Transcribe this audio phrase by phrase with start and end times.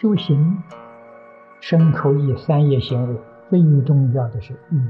[0.00, 0.62] 修行，
[1.60, 3.20] 身口意三业行为
[3.50, 4.80] 最重要的是意，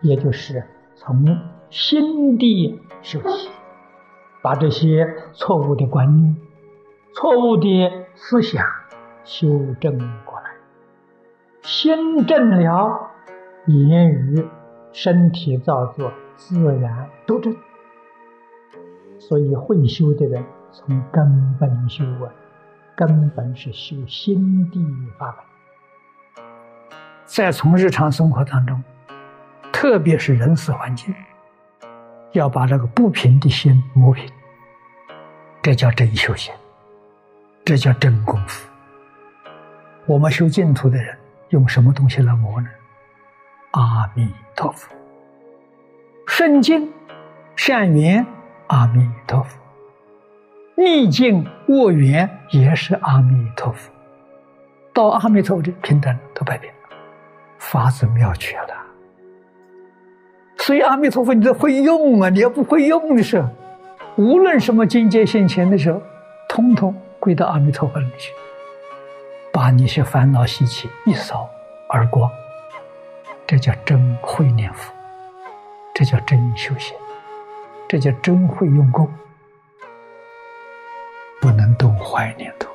[0.00, 0.64] 也就是
[0.96, 1.24] 从
[1.70, 3.48] 心地修起，
[4.42, 6.36] 把这些错误的观念、
[7.14, 7.68] 错误的
[8.16, 8.66] 思想
[9.22, 9.48] 修
[9.80, 10.50] 正过来。
[11.62, 13.08] 心正了，
[13.66, 14.48] 言语、
[14.90, 17.54] 身体造作自然都正。
[19.20, 22.34] 所以会修的人从根本修啊，
[22.96, 24.80] 根本是修心地
[25.18, 26.44] 法门。
[27.24, 28.82] 再从日常生活当中，
[29.72, 31.14] 特别是人死环境，
[32.32, 34.30] 要把这个不平的心磨平，
[35.62, 36.54] 这叫真修行，
[37.64, 38.68] 这叫真功夫。
[40.06, 41.18] 我们修净土的人。
[41.52, 42.68] 用什么东西来磨呢？
[43.72, 44.90] 阿弥陀佛，
[46.26, 46.90] 顺境
[47.56, 48.26] 善缘，
[48.68, 49.61] 阿弥陀佛；
[50.74, 53.90] 逆境恶缘，也是阿弥陀佛。
[54.92, 56.96] 到阿弥陀佛的平等都摆平了，
[57.58, 58.74] 法子妙绝了。
[60.58, 62.28] 所以阿弥陀佛，你得会用啊！
[62.28, 63.48] 你要不会用的时候，
[64.16, 66.00] 无论什么境界现前的时候，
[66.48, 68.32] 通通归到阿弥陀佛里去。
[69.52, 71.48] 把那些烦恼习气一扫
[71.88, 72.30] 而光，
[73.46, 74.92] 这叫真会念佛，
[75.94, 76.96] 这叫真修行，
[77.88, 79.06] 这叫真会用功。
[82.12, 82.68] 坏念头，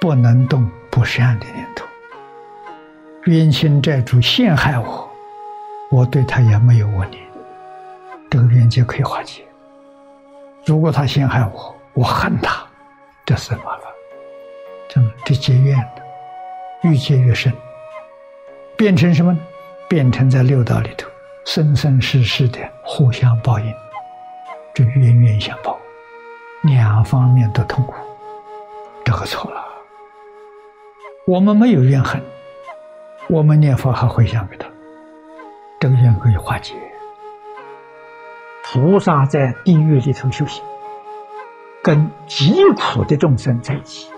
[0.00, 1.86] 不能动不善的念头。
[3.26, 5.08] 冤亲债主陷害我，
[5.92, 7.22] 我对他也没有恶念，
[8.28, 9.44] 这个冤结可以化解。
[10.66, 12.66] 如果他陷害我，我恨他，
[13.24, 13.82] 这是麻烦。
[14.88, 16.02] 这这结怨的，
[16.82, 17.52] 越结越深，
[18.76, 19.38] 变成什么？
[19.88, 21.08] 变成在六道里头，
[21.44, 23.74] 生生世世的互相报应，
[24.74, 25.78] 这冤冤相报，
[26.62, 27.94] 两方面都痛苦，
[29.12, 29.62] 这个错了。
[31.26, 32.22] 我们没有怨恨，
[33.28, 34.66] 我们念佛还回向给他，
[35.78, 36.74] 这个怨可以化解。
[38.64, 40.64] 菩萨在地狱里头修行，
[41.82, 44.10] 跟极苦的众生在一起。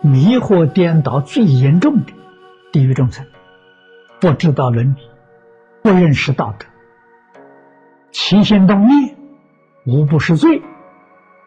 [0.00, 2.12] 迷惑颠倒最严重的
[2.72, 3.26] 地狱众生，
[4.20, 5.10] 不知道伦理，
[5.82, 6.66] 不认识道德，
[8.12, 9.16] 起心动念
[9.84, 10.62] 无不是罪，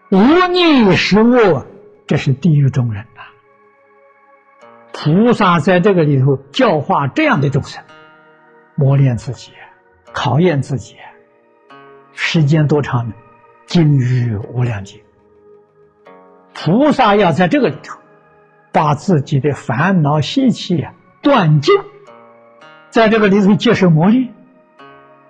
[0.10, 0.18] 无
[0.50, 1.66] 念是恶，
[2.12, 3.22] 这是地狱中人呐。
[4.92, 7.82] 菩萨在这个里头教化这样的众生，
[8.76, 9.54] 磨练自己，
[10.12, 10.98] 考验自己，
[12.12, 13.14] 时间多长呢？
[13.66, 15.02] 今日无量劫。
[16.54, 17.98] 菩萨要在这个里头。
[18.74, 21.76] 把自己的烦恼习气啊断尽，
[22.90, 24.34] 在这个里头接受磨练，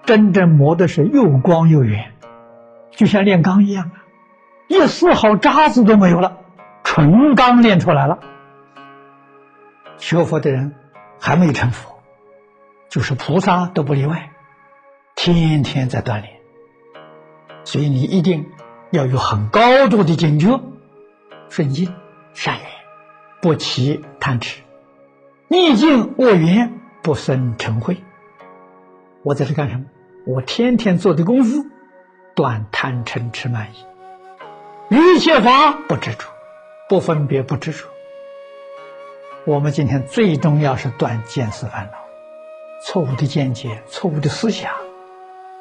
[0.05, 2.11] 真正磨的是又光又圆，
[2.91, 4.05] 就像炼钢一样啊，
[4.67, 6.40] 一丝毫渣子都没有了，
[6.93, 8.19] 纯钢练出来了。
[9.97, 10.75] 学佛的人
[11.21, 12.01] 还没成佛，
[12.89, 14.29] 就是菩萨都不例外，
[15.15, 16.33] 天天在锻炼，
[17.63, 18.45] 所以你一定
[18.89, 20.59] 要有很高度的警觉，
[21.47, 21.95] 顺境
[22.33, 22.65] 善缘。
[23.41, 24.61] 不起贪痴，
[25.47, 27.95] 逆境恶缘不生嗔恚。
[29.23, 29.85] 我在这干什么？
[30.27, 31.65] 我天天做的功夫，
[32.35, 33.69] 断贪嗔痴慢
[34.89, 36.25] 疑，一切法不执着，
[36.91, 37.87] 不分别不执着。
[39.45, 41.97] 我们今天最重要是断见思烦恼，
[42.85, 44.69] 错误的见解、错误的思想，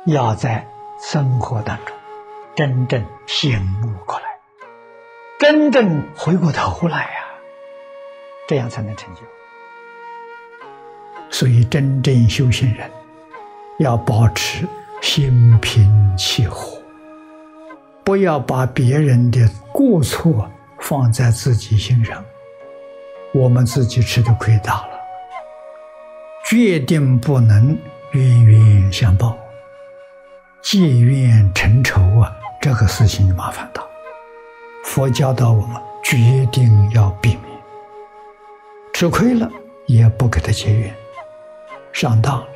[0.07, 0.67] 要在
[1.01, 1.95] 生活当中
[2.57, 4.25] 真正醒悟过来，
[5.39, 7.25] 真正回过头来呀。
[8.49, 9.21] 这样才能成就。
[11.31, 12.91] 所以，真正修行人
[13.79, 14.67] 要保持
[15.01, 16.77] 心平气和，
[18.03, 22.25] 不要把别人的过错放在自己心上。
[23.33, 25.01] 我们自己吃的亏大了，
[26.49, 27.79] 决定不能
[28.13, 29.39] 冤冤相报，
[30.61, 32.37] 借怨成仇啊！
[32.61, 33.83] 这个事情麻烦大。
[34.85, 37.43] 佛教导我们，决定要避免。
[38.93, 39.49] 吃亏了
[39.87, 40.93] 也不给他结怨，
[41.93, 42.47] 上当了，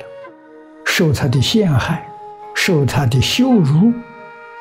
[0.85, 2.05] 受他的陷害，
[2.53, 3.93] 受他的羞辱，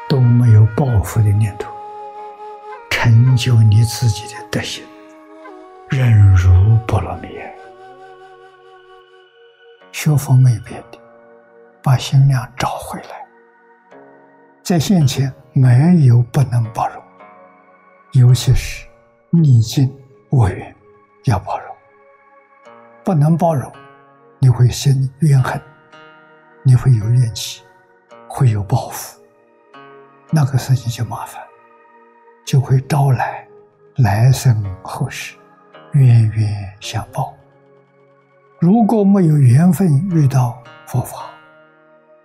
[0.09, 1.74] 都没有报复的念头，
[3.05, 4.83] 成就你自己的德行，
[5.91, 7.29] 忍辱波罗蜜。
[9.93, 10.99] 学佛没别的，
[11.83, 13.29] 把心量找回来，
[14.63, 17.03] 在现前没有不能包容，
[18.13, 18.89] 尤其是
[19.29, 19.95] 逆境
[20.31, 20.75] 恶缘，
[21.25, 21.77] 要包容。
[23.05, 23.71] 不能包容，
[24.39, 25.61] 你会生怨恨，
[26.63, 27.63] 你会有怨气，
[28.27, 29.23] 会有报复，
[30.31, 31.43] 那个事情就麻烦，
[32.45, 33.47] 就会招来
[33.97, 35.37] 来生后世
[35.93, 37.35] 冤冤相报。
[38.61, 41.31] 如果没有缘分遇到佛法，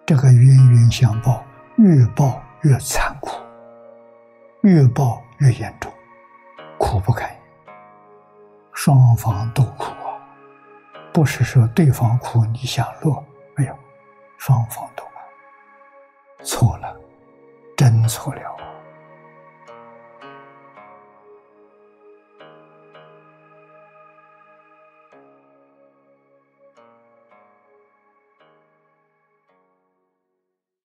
[0.05, 1.43] 这个冤冤相报
[1.77, 3.31] 越报越残酷，
[4.61, 5.91] 越报越严重，
[6.77, 7.41] 苦不堪言，
[8.73, 10.19] 双方都苦啊！
[11.13, 13.23] 不是说对方苦你享乐，
[13.55, 13.75] 没有，
[14.37, 15.09] 双方都苦
[16.43, 16.95] 错了，
[17.75, 18.41] 真错了。